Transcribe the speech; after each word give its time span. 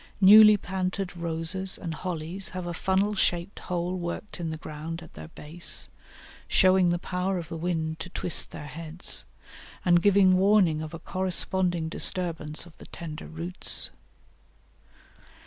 Newly 0.19 0.57
planted 0.57 1.15
roses 1.15 1.77
and 1.77 1.93
hollies 1.93 2.49
have 2.57 2.65
a 2.65 2.73
funnel 2.73 3.13
shaped 3.13 3.59
hole 3.59 3.95
worked 3.95 4.39
in 4.39 4.49
the 4.49 4.57
ground 4.57 5.03
at 5.03 5.13
their 5.13 5.27
base, 5.27 5.89
showing 6.47 6.89
the 6.89 6.97
power 6.97 7.37
of 7.37 7.49
the 7.49 7.55
wind 7.55 7.99
to 7.99 8.09
twist 8.09 8.49
their 8.49 8.65
heads, 8.65 9.25
and 9.85 10.01
giving 10.01 10.37
warning 10.37 10.81
of 10.81 10.95
a 10.95 10.97
corresponding 10.97 11.87
disturbance 11.87 12.65
of 12.65 12.75
the 12.79 12.87
tender 12.87 13.27
roots. 13.27 13.91